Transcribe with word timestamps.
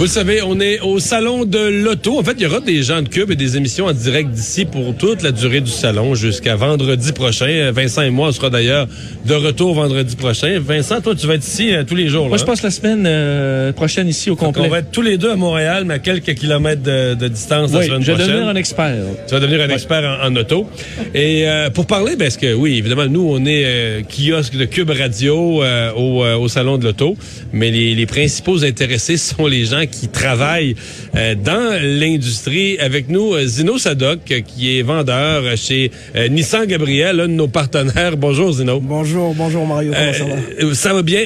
Vous 0.00 0.06
le 0.06 0.10
savez, 0.10 0.40
on 0.40 0.58
est 0.60 0.80
au 0.80 0.98
salon 0.98 1.44
de 1.44 1.58
l'auto. 1.58 2.18
En 2.18 2.22
fait, 2.24 2.32
il 2.38 2.44
y 2.44 2.46
aura 2.46 2.60
des 2.60 2.82
gens 2.82 3.02
de 3.02 3.08
Cube 3.10 3.32
et 3.32 3.36
des 3.36 3.58
émissions 3.58 3.84
en 3.84 3.92
direct 3.92 4.30
d'ici 4.30 4.64
pour 4.64 4.96
toute 4.96 5.22
la 5.22 5.30
durée 5.30 5.60
du 5.60 5.70
salon 5.70 6.14
jusqu'à 6.14 6.56
vendredi 6.56 7.12
prochain. 7.12 7.70
Vincent 7.70 8.00
et 8.00 8.08
moi, 8.08 8.28
on 8.28 8.32
sera 8.32 8.48
d'ailleurs 8.48 8.88
de 9.26 9.34
retour 9.34 9.74
vendredi 9.74 10.16
prochain. 10.16 10.58
Vincent, 10.58 11.02
toi, 11.02 11.14
tu 11.14 11.26
vas 11.26 11.34
être 11.34 11.46
ici 11.46 11.74
euh, 11.74 11.84
tous 11.84 11.96
les 11.96 12.08
jours. 12.08 12.28
Moi, 12.30 12.38
je 12.38 12.46
passe 12.46 12.62
la 12.62 12.70
semaine 12.70 13.04
euh, 13.06 13.72
prochaine 13.74 14.08
ici 14.08 14.30
au 14.30 14.36
Donc, 14.36 14.54
complet. 14.54 14.62
on 14.64 14.70
va 14.70 14.78
être 14.78 14.90
tous 14.90 15.02
les 15.02 15.18
deux 15.18 15.32
à 15.32 15.36
Montréal, 15.36 15.84
mais 15.84 15.92
à 15.92 15.98
quelques 15.98 16.34
kilomètres 16.34 16.82
de, 16.82 17.12
de 17.12 17.28
distance 17.28 17.70
la 17.70 17.82
semaine 17.82 18.00
je 18.00 18.06
vais 18.06 18.14
prochaine. 18.14 18.32
devenir 18.32 18.48
un 18.48 18.56
expert. 18.56 18.96
Tu 19.28 19.34
vas 19.34 19.40
devenir 19.40 19.60
un 19.60 19.68
expert 19.68 20.18
en, 20.22 20.28
en 20.28 20.36
auto. 20.36 20.66
Et 21.14 21.46
euh, 21.46 21.68
pour 21.68 21.84
parler, 21.84 22.16
parce 22.16 22.38
que 22.38 22.54
oui, 22.54 22.78
évidemment, 22.78 23.04
nous, 23.04 23.28
on 23.30 23.44
est 23.44 23.64
euh, 23.66 24.00
kiosque 24.04 24.56
de 24.56 24.64
Cube 24.64 24.88
Radio 24.88 25.62
euh, 25.62 25.92
au, 25.92 26.24
euh, 26.24 26.36
au 26.36 26.48
Salon 26.48 26.78
de 26.78 26.84
l'Auto, 26.84 27.18
mais 27.52 27.70
les, 27.70 27.94
les 27.94 28.06
principaux 28.06 28.64
intéressés 28.64 29.16
sont 29.18 29.46
les 29.46 29.66
gens 29.66 29.84
qui 29.90 30.08
travaillent 30.08 30.74
euh, 31.16 31.34
dans 31.34 31.78
l'industrie. 31.82 32.78
Avec 32.78 33.08
nous, 33.08 33.34
euh, 33.34 33.46
Zino 33.46 33.78
Sadok, 33.78 34.20
euh, 34.30 34.40
qui 34.40 34.78
est 34.78 34.82
vendeur 34.82 35.56
chez 35.56 35.90
Nissan 36.30 36.66
Gabriel, 36.66 37.20
un 37.20 37.28
de 37.28 37.32
nos 37.32 37.48
partenaires. 37.48 38.16
Bonjour, 38.16 38.52
Zino. 38.52 38.80
Bonjour, 38.80 39.34
bonjour 39.34 39.66
Mario, 39.66 39.92
comment 39.92 40.12
ça 40.12 40.24
va? 40.24 40.74
Ça 40.74 40.94
va 40.94 41.02
bien? 41.02 41.20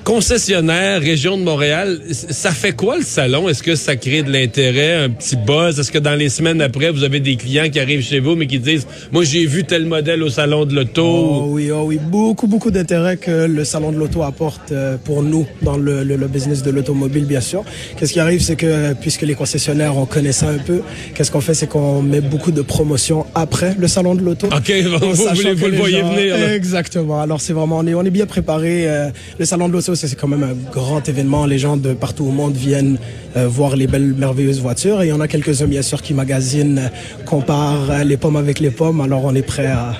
Euh, 0.00 0.04
concessionnaire, 0.04 1.00
région 1.00 1.36
de 1.38 1.42
Montréal, 1.42 2.00
ça 2.10 2.50
fait 2.50 2.72
quoi 2.72 2.96
le 2.96 3.02
salon? 3.04 3.48
Est-ce 3.48 3.62
que 3.62 3.74
ça 3.74 3.96
crée 3.96 4.22
de 4.22 4.30
l'intérêt, 4.32 4.94
un 5.04 5.10
petit 5.10 5.36
buzz? 5.36 5.78
Est-ce 5.78 5.90
que 5.92 5.98
dans 5.98 6.14
les 6.14 6.28
semaines 6.28 6.60
après, 6.60 6.90
vous 6.90 7.04
avez 7.04 7.20
des 7.20 7.36
clients 7.36 7.68
qui 7.70 7.78
arrivent 7.80 8.02
chez 8.02 8.20
vous 8.20 8.34
mais 8.36 8.46
qui 8.46 8.58
disent, 8.58 8.86
moi 9.12 9.24
j'ai 9.24 9.46
vu 9.46 9.64
tel 9.64 9.86
modèle 9.86 10.22
au 10.22 10.28
salon 10.30 10.64
de 10.66 10.74
l'auto? 10.74 11.02
Oh 11.04 11.44
oui, 11.50 11.70
oh 11.70 11.84
oui, 11.86 11.98
beaucoup, 12.02 12.46
beaucoup 12.46 12.70
d'intérêt 12.70 13.16
que 13.16 13.46
le 13.46 13.64
salon 13.64 13.92
de 13.92 13.98
l'auto 13.98 14.22
apporte 14.22 14.72
euh, 14.72 14.96
pour 15.02 15.22
nous 15.22 15.46
dans 15.62 15.76
le, 15.76 16.02
le- 16.04 16.16
le 16.16 16.28
business 16.28 16.62
de 16.62 16.70
l'automobile, 16.70 17.24
bien 17.24 17.40
sûr. 17.40 17.64
Qu'est-ce 17.96 18.12
qui 18.12 18.20
arrive, 18.20 18.40
c'est 18.42 18.56
que 18.56 18.92
puisque 18.94 19.22
les 19.22 19.34
concessionnaires, 19.34 19.96
on 19.96 20.06
connaît 20.06 20.32
ça 20.32 20.48
un 20.48 20.58
peu, 20.58 20.80
qu'est-ce 21.14 21.30
qu'on 21.30 21.40
fait, 21.40 21.54
c'est 21.54 21.68
qu'on 21.68 22.02
met 22.02 22.20
beaucoup 22.20 22.52
de 22.52 22.62
promotions 22.62 23.26
après 23.34 23.74
le 23.78 23.88
salon 23.88 24.14
de 24.14 24.22
l'auto. 24.22 24.46
OK, 24.48 24.72
vous, 25.00 25.12
vous, 25.14 25.24
vous 25.56 25.66
le 25.66 25.76
voyez 25.76 26.00
gens- 26.00 26.12
venir. 26.14 26.36
là. 26.36 26.54
Exactement. 26.54 27.20
Alors 27.20 27.40
c'est 27.40 27.52
vraiment, 27.52 27.78
on 27.78 27.86
est, 27.86 27.94
on 27.94 28.02
est 28.04 28.10
bien 28.10 28.26
préparé. 28.26 28.88
euh, 28.88 29.08
le 29.38 29.44
salon 29.44 29.68
de 29.68 29.72
l'auto, 29.74 29.89
c'est 29.94 30.14
quand 30.16 30.28
même 30.28 30.42
un 30.42 30.54
grand 30.72 31.08
événement. 31.08 31.46
Les 31.46 31.58
gens 31.58 31.76
de 31.76 31.92
partout 31.92 32.24
au 32.24 32.30
monde 32.30 32.54
viennent 32.54 32.98
euh, 33.36 33.48
voir 33.48 33.76
les 33.76 33.86
belles, 33.86 34.14
merveilleuses 34.14 34.60
voitures. 34.60 35.02
Et 35.02 35.06
il 35.06 35.08
y 35.10 35.12
en 35.12 35.20
a 35.20 35.28
quelques-uns, 35.28 35.66
bien 35.66 35.82
sûr, 35.82 36.02
qui 36.02 36.14
magasinent, 36.14 36.78
euh, 36.78 37.24
comparent 37.24 37.90
euh, 37.90 38.04
les 38.04 38.16
pommes 38.16 38.36
avec 38.36 38.60
les 38.60 38.70
pommes. 38.70 39.00
Alors 39.00 39.24
on 39.24 39.34
est 39.34 39.42
prêt 39.42 39.66
à, 39.66 39.94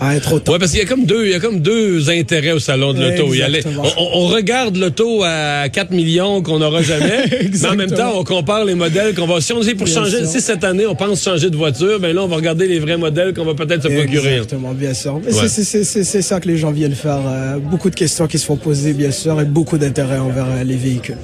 Ouais, 0.00 0.58
parce 0.58 0.70
qu'il 0.72 0.80
y 0.80 0.82
a 0.82 0.86
comme 0.86 1.04
deux, 1.06 1.24
il 1.26 1.30
y 1.32 1.34
a 1.34 1.40
comme 1.40 1.60
deux 1.60 2.10
intérêts 2.10 2.52
au 2.52 2.58
salon 2.58 2.92
de 2.92 3.00
l'auto. 3.02 3.32
On, 3.96 4.20
on 4.24 4.26
regarde 4.26 4.76
l'auto 4.76 5.22
à 5.24 5.68
4 5.70 5.90
millions 5.92 6.42
qu'on 6.42 6.58
n'aura 6.58 6.82
jamais, 6.82 7.24
mais 7.50 7.66
en 7.66 7.74
même 7.76 7.90
temps, 7.90 8.12
on 8.16 8.24
compare 8.24 8.64
les 8.64 8.74
modèles 8.74 9.14
qu'on 9.14 9.26
va. 9.26 9.40
Si 9.40 9.52
on 9.52 9.60
dit 9.60 9.74
pour 9.74 9.86
Bien 9.86 9.94
changer, 9.94 10.18
sûr. 10.18 10.26
si 10.28 10.40
cette 10.40 10.64
année 10.64 10.86
on 10.86 10.94
pense 10.94 11.22
changer 11.24 11.48
de 11.50 11.56
voiture, 11.56 11.98
ben 11.98 12.14
là 12.14 12.22
on 12.22 12.28
va 12.28 12.36
regarder 12.36 12.66
les 12.68 12.78
vrais 12.78 12.96
modèles 12.98 13.32
qu'on 13.34 13.44
va 13.44 13.54
peut-être 13.54 13.82
se 13.84 13.88
procurer. 13.88 14.34
Exactement, 14.34 14.72
bien 14.72 14.92
sûr. 14.94 15.14
Ouais. 15.16 15.48
c'est- 15.48 16.22
ça 16.22 16.40
que 16.40 16.48
les 16.48 16.56
gens 16.58 16.72
viennent 16.72 16.94
faire. 16.94 17.20
euh, 17.26 17.58
beaucoup 17.58 17.88
de 17.90 17.94
questions 17.94 18.26
qui 18.26 18.38
se 18.38 18.44
font 18.46 18.56
poser, 18.56 18.92
bien 18.92 19.10
sûr, 19.10 19.40
et 19.40 19.44
beaucoup 19.44 19.78
d'intérêt 19.78 20.18
envers 20.18 20.46
euh, 20.46 20.64
les 20.64 20.76
véhicules. 20.76 21.16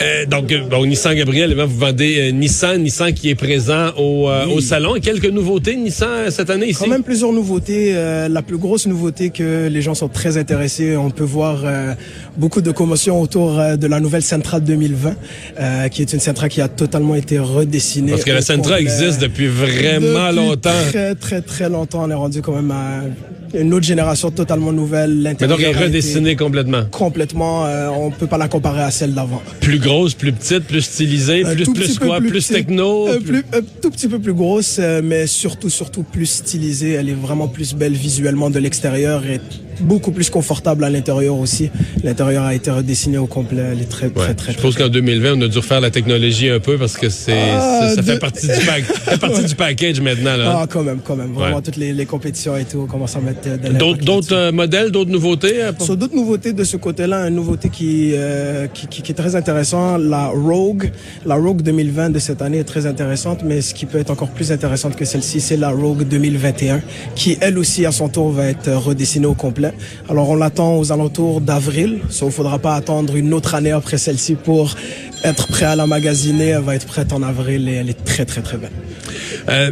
Euh, 0.00 0.26
donc, 0.26 0.52
bon, 0.70 0.84
Nissan 0.86 1.14
Gabriel, 1.14 1.54
vous 1.54 1.78
vendez 1.78 2.30
Nissan, 2.32 2.80
Nissan 2.82 3.12
qui 3.12 3.30
est 3.30 3.34
présent 3.34 3.90
au, 3.96 4.28
au 4.54 4.60
salon. 4.60 4.94
Quelques 5.02 5.26
nouveautés 5.30 5.76
Nissan 5.76 6.30
cette 6.30 6.50
année 6.50 6.68
ici? 6.68 6.80
Quand 6.84 6.90
même 6.90 7.02
plusieurs 7.02 7.32
nouveautés. 7.32 7.94
Euh, 8.04 8.28
la 8.28 8.42
plus 8.42 8.58
grosse 8.58 8.86
nouveauté 8.86 9.30
que 9.30 9.68
les 9.68 9.82
gens 9.82 9.94
sont 9.94 10.08
très 10.08 10.36
intéressés, 10.36 10.96
on 10.96 11.10
peut 11.10 11.24
voir 11.24 11.62
euh, 11.64 11.94
beaucoup 12.36 12.60
de 12.60 12.70
commotion 12.70 13.20
autour 13.20 13.58
euh, 13.58 13.76
de 13.76 13.86
la 13.86 14.00
nouvelle 14.00 14.22
Sentra 14.22 14.60
2020, 14.60 15.14
euh, 15.58 15.88
qui 15.88 16.02
est 16.02 16.12
une 16.12 16.20
Sentra 16.20 16.48
qui 16.48 16.60
a 16.60 16.68
totalement 16.68 17.14
été 17.14 17.38
redessinée. 17.38 18.12
Parce 18.12 18.24
que 18.24 18.32
la 18.32 18.42
Sentra 18.42 18.80
existe 18.80 19.20
depuis 19.20 19.46
vraiment 19.46 20.26
Depuis 20.28 20.36
longtemps. 20.36 20.70
Très, 20.90 21.14
très, 21.14 21.40
très 21.40 21.68
longtemps. 21.68 22.04
On 22.04 22.10
est 22.10 22.14
rendu 22.14 22.42
quand 22.42 22.54
même 22.54 22.70
à 22.70 23.02
une 23.58 23.72
autre 23.74 23.84
génération 23.86 24.30
totalement 24.30 24.72
nouvelle. 24.72 25.36
Mais 25.40 25.46
donc, 25.46 25.60
elle 25.60 25.66
est 25.76 25.84
redessinée 25.84 26.36
complètement. 26.36 26.84
Complètement, 26.90 27.66
euh, 27.66 27.88
on 27.88 28.10
peut 28.10 28.26
pas 28.26 28.38
la 28.38 28.48
comparer 28.48 28.82
à 28.82 28.90
celle 28.90 29.14
d'avant. 29.14 29.42
Plus 29.60 29.78
grosse, 29.78 30.14
plus 30.14 30.32
petite, 30.32 30.64
plus 30.64 30.82
stylisée, 30.82 31.44
Un 31.44 31.54
plus, 31.54 31.98
quoi, 31.98 32.18
plus, 32.20 32.48
techno. 32.48 33.08
un, 33.08 33.14
plus- 33.20 33.42
plus- 33.42 33.44
un 33.58 33.60
tout 33.82 33.90
petit 33.90 34.08
peu 34.08 34.18
plus 34.18 34.34
grosse, 34.34 34.78
euh, 34.80 35.00
mais 35.04 35.26
surtout, 35.26 35.70
surtout 35.70 36.02
plus 36.02 36.26
stylisée. 36.26 36.92
Elle 36.92 37.08
est 37.08 37.12
vraiment 37.14 37.48
plus 37.48 37.74
belle 37.74 37.92
visuellement 37.94 38.50
de 38.50 38.58
l'extérieur 38.58 39.24
et 39.26 39.40
beaucoup 39.80 40.12
plus 40.12 40.30
confortable 40.30 40.84
à 40.84 40.90
l'intérieur 40.90 41.36
aussi. 41.36 41.70
L'intérieur 42.04 42.44
a 42.44 42.54
été 42.54 42.70
redessiné 42.70 43.18
au 43.18 43.26
complet. 43.26 43.62
Elle 43.72 43.80
est 43.82 43.88
très, 43.88 44.06
Ouais. 44.06 44.12
très, 44.12 44.34
très, 44.34 44.52
Je 44.52 44.58
très 44.58 44.72
qu'en 44.82 44.88
2020, 44.88 45.34
on 45.38 45.42
a 45.42 45.48
dû 45.48 45.58
refaire 45.58 45.80
la 45.80 45.90
technologie 45.90 46.48
un 46.48 46.60
peu 46.60 46.78
parce 46.78 46.96
que 46.96 47.08
c'est 47.08 47.32
Ah, 47.56 47.88
ça, 47.88 47.96
ça 47.96 48.02
fait 48.02 48.18
partie 48.18 48.46
du 48.46 48.52
pack, 48.66 48.84
fait 48.84 49.18
partie 49.18 49.44
du 49.44 49.54
package 49.56 50.00
maintenant 50.00 50.36
là. 50.36 50.58
Ah, 50.62 50.66
quand 50.70 50.82
même, 50.82 51.00
quand 51.04 51.16
même. 51.16 51.32
Vraiment, 51.32 51.56
Ouais. 51.56 51.62
toutes 51.62 51.76
les, 51.76 51.92
les 51.92 52.06
compétitions 52.06 52.56
et 52.56 52.64
tout, 52.64 52.78
on 52.82 52.86
commence 52.86 53.16
à 53.16 53.20
mettre 53.20 53.43
euh, 53.46 53.94
D'autres 53.94 54.32
euh, 54.34 54.52
modèles, 54.52 54.90
d'autres 54.90 55.10
nouveautés. 55.10 55.62
euh, 55.62 55.72
pour- 55.72 55.84
Sur 55.86 55.96
d'autres 55.96 56.14
nouveautés 56.14 56.52
de 56.52 56.64
ce 56.64 56.76
côté-là, 56.76 57.28
une 57.28 57.34
nouveauté 57.34 57.68
qui, 57.68 58.12
euh, 58.14 58.66
qui, 58.72 58.86
qui, 58.86 59.02
qui 59.02 59.12
est 59.12 59.14
très 59.14 59.36
intéressante, 59.36 60.00
la 60.02 60.26
Rogue. 60.28 60.90
La 61.26 61.34
Rogue 61.36 61.62
2020 61.62 62.10
de 62.10 62.18
cette 62.18 62.42
année 62.42 62.58
est 62.58 62.64
très 62.64 62.86
intéressante, 62.86 63.40
mais 63.44 63.60
ce 63.60 63.74
qui 63.74 63.86
peut 63.86 63.98
être 63.98 64.10
encore 64.10 64.28
plus 64.30 64.52
intéressante 64.52 64.96
que 64.96 65.04
celle-ci, 65.04 65.40
c'est 65.40 65.56
la 65.56 65.70
Rogue 65.70 66.04
2021, 66.08 66.80
qui 67.14 67.36
elle 67.40 67.58
aussi 67.58 67.86
à 67.86 67.92
son 67.92 68.08
tour 68.08 68.30
va 68.30 68.46
être 68.46 68.70
redessinée 68.72 69.26
au 69.26 69.34
complet. 69.34 69.72
Alors 70.08 70.28
on 70.30 70.36
l'attend 70.36 70.76
aux 70.78 70.92
alentours 70.92 71.40
d'avril, 71.40 71.98
sauf 72.10 72.28
qu'il 72.28 72.36
faudra 72.36 72.58
pas 72.58 72.74
attendre 72.74 73.16
une 73.16 73.32
autre 73.34 73.54
année 73.54 73.70
après 73.72 73.98
celle-ci 73.98 74.34
pour 74.34 74.74
être 75.24 75.46
prêt 75.48 75.66
à 75.66 75.76
la 75.76 75.86
magasiner. 75.86 76.48
Elle 76.48 76.62
va 76.62 76.74
être 76.74 76.86
prête 76.86 77.12
en 77.12 77.22
avril 77.22 77.68
et 77.68 77.72
elle 77.74 77.90
est 77.90 78.04
très 78.04 78.24
très 78.24 78.40
très 78.42 78.56
belle. 78.56 78.70
Euh, 79.48 79.70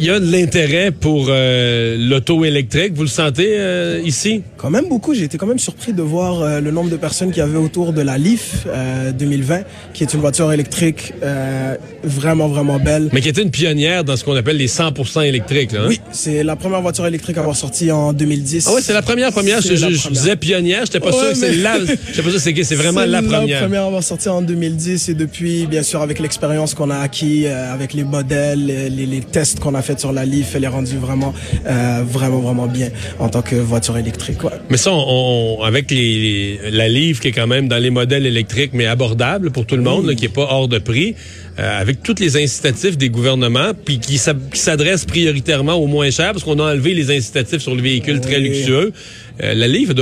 Il 0.00 0.04
y 0.04 0.10
a 0.10 0.20
de 0.20 0.30
l'intérêt 0.30 0.92
pour 0.92 1.26
euh, 1.28 1.96
l'auto 1.98 2.44
électrique. 2.44 2.92
Vous 2.94 3.02
le 3.02 3.08
sentez 3.08 3.58
euh, 3.58 4.00
ici? 4.04 4.42
Quand 4.58 4.70
même 4.70 4.88
beaucoup. 4.88 5.14
J'ai 5.14 5.22
été 5.24 5.38
quand 5.38 5.46
même 5.46 5.60
surpris 5.60 5.92
de 5.92 6.02
voir 6.02 6.42
euh, 6.42 6.60
le 6.60 6.72
nombre 6.72 6.90
de 6.90 6.96
personnes 6.96 7.30
qui 7.30 7.40
avaient 7.40 7.56
autour 7.58 7.92
de 7.92 8.02
la 8.02 8.18
Leaf 8.18 8.66
euh, 8.66 9.12
2020, 9.12 9.60
qui 9.94 10.02
est 10.02 10.12
une 10.12 10.20
voiture 10.20 10.52
électrique 10.52 11.12
euh, 11.22 11.76
vraiment 12.02 12.48
vraiment 12.48 12.78
belle. 12.80 13.08
Mais 13.12 13.20
qui 13.20 13.28
était 13.28 13.42
une 13.42 13.52
pionnière 13.52 14.02
dans 14.02 14.16
ce 14.16 14.24
qu'on 14.24 14.34
appelle 14.34 14.56
les 14.56 14.66
100% 14.66 15.24
électriques. 15.24 15.70
Là, 15.72 15.82
hein? 15.82 15.86
Oui, 15.88 16.00
c'est 16.10 16.42
la 16.42 16.56
première 16.56 16.82
voiture 16.82 17.06
électrique 17.06 17.36
à 17.36 17.40
avoir 17.40 17.54
sorti 17.54 17.92
en 17.92 18.12
2010. 18.12 18.66
Ah 18.68 18.74
ouais, 18.74 18.82
c'est 18.82 18.92
la 18.92 19.02
première 19.02 19.30
première. 19.30 19.60
Je, 19.60 20.08
disais 20.10 20.34
pionnière, 20.36 20.84
j'étais 20.86 20.98
pas 20.98 21.06
Ouais, 21.10 21.12
sûr 21.12 21.28
que 21.30 21.34
c'est 21.36 21.50
mais- 21.50 21.56
la. 21.62 21.78
J'étais 21.84 22.22
pas 22.22 22.30
sûr 22.30 22.32
que 22.32 22.38
c'est 22.38 22.64
c'est 22.64 22.74
vraiment 22.74 23.04
la 23.04 23.22
première. 23.22 23.60
La 23.60 23.66
première 23.66 23.82
à 23.84 23.86
avoir 23.86 24.02
sorti 24.02 24.28
en 24.28 24.42
2010 24.42 25.08
et 25.08 25.14
depuis, 25.14 25.66
bien 25.66 25.84
sûr, 25.84 26.02
avec 26.02 26.18
l'expérience 26.18 26.74
qu'on 26.74 26.90
a 26.90 26.98
acquis, 26.98 27.46
euh, 27.46 27.72
avec 27.72 27.92
les 27.94 28.02
modèles, 28.04 28.66
les, 28.66 28.90
les- 28.90 29.06
les 29.06 29.20
tests 29.20 29.60
qu'on 29.60 29.74
a 29.76 29.82
fait 29.82 30.00
sur 30.00 30.12
la 30.12 30.24
Leaf, 30.24 30.56
elle 30.56 30.64
est 30.64 30.68
rendue 30.68 30.96
vraiment, 30.96 31.32
euh, 31.66 32.02
vraiment, 32.04 32.40
vraiment 32.40 32.66
bien 32.66 32.88
en 33.20 33.28
tant 33.28 33.42
que 33.42 33.54
voiture 33.54 33.96
électrique. 33.96 34.38
Mais 34.70 34.76
ça, 34.76 34.90
on, 34.92 35.60
avec 35.62 35.90
les, 35.90 36.58
la 36.70 36.88
livre 36.88 37.20
qui 37.20 37.28
est 37.28 37.32
quand 37.32 37.46
même 37.46 37.68
dans 37.68 37.78
les 37.78 37.90
modèles 37.90 38.26
électriques, 38.26 38.72
mais 38.74 38.86
abordable 38.86 39.50
pour 39.50 39.66
tout 39.66 39.76
le 39.76 39.82
monde, 39.82 40.14
qui 40.14 40.26
est 40.26 40.34
pas 40.34 40.48
hors 40.50 40.68
de 40.68 40.78
prix, 40.78 41.14
euh, 41.58 41.80
avec 41.80 42.02
tous 42.02 42.16
les 42.20 42.36
incitatifs 42.36 42.96
des 42.96 43.08
gouvernements, 43.10 43.72
puis 43.84 43.98
qui 43.98 44.18
s'adressent 44.18 45.04
prioritairement 45.04 45.74
aux 45.74 45.86
moins 45.86 46.10
chers, 46.10 46.32
parce 46.32 46.44
qu'on 46.44 46.58
a 46.60 46.72
enlevé 46.72 46.94
les 46.94 47.10
incitatifs 47.16 47.62
sur 47.62 47.74
le 47.74 47.82
véhicule 47.82 48.20
très 48.20 48.36
Oui. 48.36 48.48
luxueux. 48.48 48.92
Euh, 49.40 49.54
la 49.54 49.68
livre, 49.68 49.94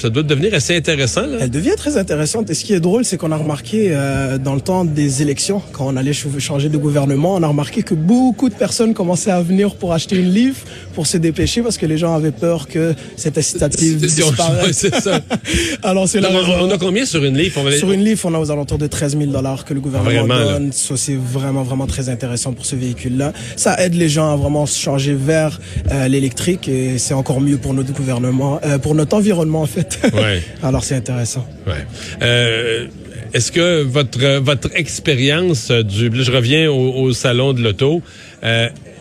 ça 0.00 0.08
doit 0.08 0.22
devenir 0.22 0.54
assez 0.54 0.76
intéressant. 0.76 1.22
Là. 1.22 1.38
Elle 1.40 1.50
devient 1.50 1.74
très 1.76 1.96
intéressante. 1.96 2.48
Et 2.48 2.54
ce 2.54 2.64
qui 2.64 2.74
est 2.74 2.78
drôle, 2.80 3.04
c'est 3.04 3.16
qu'on 3.16 3.32
a 3.32 3.36
remarqué 3.36 3.88
euh, 3.90 4.38
dans 4.38 4.54
le 4.54 4.60
temps 4.60 4.84
des 4.84 5.20
élections, 5.20 5.60
quand 5.72 5.88
on 5.92 5.96
allait 5.96 6.12
ch- 6.12 6.38
changer 6.38 6.68
de 6.68 6.76
gouvernement, 6.78 7.34
on 7.34 7.42
a 7.42 7.48
remarqué 7.48 7.82
que 7.82 7.94
beaucoup 7.94 8.48
de 8.48 8.54
personnes 8.54 8.94
commençaient 8.94 9.32
à 9.32 9.42
venir 9.42 9.74
pour 9.74 9.92
acheter 9.92 10.14
une 10.16 10.30
livre, 10.32 10.58
pour 10.94 11.08
se 11.08 11.16
dépêcher, 11.16 11.60
parce 11.62 11.76
que 11.76 11.86
les 11.86 11.98
gens 11.98 12.14
avaient 12.14 12.30
peur 12.30 12.68
que 12.68 12.94
cette 13.16 13.36
incitative 13.36 13.96
disparaisse. 13.96 14.86
ça. 15.02 15.22
Alors 15.82 16.08
c'est 16.08 16.20
raison. 16.20 16.38
on, 16.60 16.66
on 16.66 16.70
a 16.70 16.78
combien 16.78 17.04
sur 17.04 17.24
une 17.24 17.36
livre? 17.36 17.56
On 17.58 17.64
va 17.64 17.70
aller- 17.70 17.78
Sur 17.78 17.90
une 17.90 18.04
livre, 18.04 18.20
on 18.26 18.34
a 18.34 18.38
aux 18.38 18.50
alentours 18.52 18.78
de 18.78 18.86
13 18.86 19.18
000 19.18 19.32
dollars 19.32 19.64
que 19.64 19.74
le 19.74 19.80
gouvernement 19.80 20.08
Vraiment, 20.24 20.38
là. 20.38 20.60
C'est 20.96 21.16
vraiment, 21.16 21.62
vraiment 21.62 21.86
très 21.86 22.08
intéressant 22.08 22.52
pour 22.52 22.66
ce 22.66 22.76
véhicule-là. 22.76 23.32
Ça 23.56 23.80
aide 23.82 23.94
les 23.94 24.08
gens 24.08 24.32
à 24.32 24.36
vraiment 24.36 24.66
se 24.66 24.78
changer 24.78 25.14
vers 25.14 25.60
euh, 25.90 26.08
l'électrique 26.08 26.68
et 26.68 26.98
c'est 26.98 27.14
encore 27.14 27.40
mieux 27.40 27.58
pour 27.58 27.74
notre 27.74 27.92
gouvernement, 27.92 28.60
euh, 28.64 28.78
pour 28.78 28.94
notre 28.94 29.16
environnement, 29.16 29.62
en 29.62 29.66
fait. 29.66 29.98
Ouais. 30.14 30.42
Alors, 30.62 30.84
c'est 30.84 30.96
intéressant. 30.96 31.46
Ouais. 31.66 31.86
Euh, 32.22 32.86
Est-ce 33.34 33.52
que 33.52 33.82
votre 33.82 34.38
votre 34.38 34.70
expérience 34.74 35.70
du, 35.70 36.10
je 36.14 36.32
reviens 36.32 36.70
au, 36.70 37.02
au 37.02 37.12
salon 37.12 37.52
de 37.52 37.60
l'auto, 37.62 38.02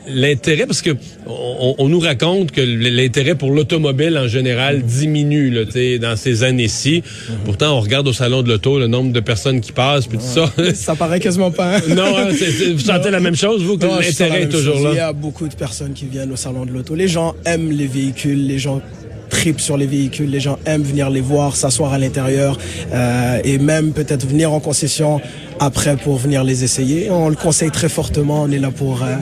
l'intérêt 0.09 0.65
parce 0.65 0.81
que 0.81 0.91
on, 1.27 1.75
on 1.77 1.89
nous 1.89 1.99
raconte 1.99 2.51
que 2.51 2.61
l'intérêt 2.61 3.35
pour 3.35 3.51
l'automobile 3.51 4.17
en 4.17 4.27
général 4.27 4.81
diminue 4.83 5.49
là, 5.49 5.61
dans 5.99 6.15
ces 6.15 6.43
années-ci. 6.43 7.03
Pourtant, 7.45 7.77
on 7.77 7.81
regarde 7.81 8.07
au 8.07 8.13
salon 8.13 8.41
de 8.41 8.49
l'auto 8.49 8.79
le 8.79 8.87
nombre 8.87 9.11
de 9.11 9.19
personnes 9.19 9.61
qui 9.61 9.71
passent 9.71 10.07
puis 10.07 10.17
tout 10.17 10.23
ça. 10.25 10.51
Ça 10.73 10.95
paraît 10.95 11.19
quasiment 11.19 11.51
pas. 11.51 11.77
hein? 11.77 11.81
non, 11.89 12.17
hein, 12.17 12.27
c'est- 12.37 12.71
vous 12.73 12.79
sentez 12.79 13.11
la 13.11 13.19
même 13.19 13.35
chose 13.35 13.63
vous 13.63 13.77
que 13.77 13.85
l'intérêt 13.85 14.43
est 14.43 14.49
toujours 14.49 14.75
chose. 14.75 14.83
là? 14.85 14.89
Il 14.93 14.97
y 14.97 14.99
a 14.99 15.13
beaucoup 15.13 15.47
de 15.47 15.55
personnes 15.55 15.93
qui 15.93 16.05
viennent 16.05 16.31
au 16.31 16.35
salon 16.37 16.65
de 16.65 16.71
l'auto. 16.71 16.95
Les 16.95 17.07
gens 17.07 17.35
aiment 17.45 17.71
les 17.71 17.87
véhicules, 17.87 18.47
les 18.47 18.59
gens 18.59 18.81
tripent 19.29 19.59
sur 19.59 19.75
les 19.77 19.87
véhicules, 19.87 20.29
les 20.29 20.39
gens 20.39 20.57
aiment 20.65 20.83
venir 20.83 21.09
les 21.09 21.19
voir, 21.21 21.55
s'asseoir 21.55 21.91
à 21.93 21.97
l'intérieur 21.99 22.57
euh, 22.93 23.39
et 23.43 23.57
même 23.57 23.91
peut-être 23.91 24.25
venir 24.25 24.53
en 24.53 24.61
concession 24.61 25.19
après 25.59 25.97
pour 25.97 26.15
venir 26.17 26.43
les 26.45 26.63
essayer. 26.63 27.09
On 27.11 27.27
le 27.29 27.35
conseille 27.35 27.71
très 27.71 27.89
fortement, 27.89 28.43
on 28.43 28.51
est 28.51 28.59
là 28.59 28.71
pour 28.71 29.03
euh, 29.03 29.15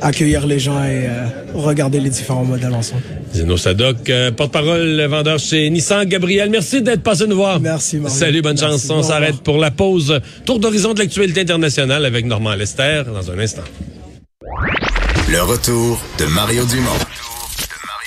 accueillir 0.00 0.46
les 0.46 0.58
gens 0.58 0.82
et 0.82 1.06
euh, 1.06 1.26
regarder 1.54 2.00
les 2.00 2.10
différents 2.10 2.44
modèles 2.44 2.74
ensemble. 2.74 3.02
Zeno 3.34 3.56
Sadok, 3.56 4.08
euh, 4.08 4.30
porte-parole 4.32 5.00
vendeur 5.08 5.38
chez 5.38 5.68
Nissan. 5.70 6.04
Gabriel, 6.06 6.50
merci 6.50 6.82
d'être 6.82 7.02
passé 7.02 7.26
nous 7.26 7.36
voir. 7.36 7.60
Merci, 7.60 7.96
Mario. 7.96 8.16
Salut, 8.16 8.42
bonne 8.42 8.58
Merci. 8.60 8.86
chance. 8.86 8.90
On 8.90 9.02
s'arrête 9.02 9.40
pour 9.42 9.58
la 9.58 9.70
pause. 9.70 10.20
Tour 10.44 10.58
d'horizon 10.58 10.94
de 10.94 11.00
l'actualité 11.00 11.40
internationale 11.42 12.04
avec 12.04 12.24
Normand 12.26 12.54
Lester 12.54 13.02
dans 13.12 13.30
un 13.30 13.38
instant. 13.38 13.62
Le 15.30 15.42
retour 15.42 16.00
de 16.18 16.24
Mario 16.26 16.64
Dumont. 16.66 16.90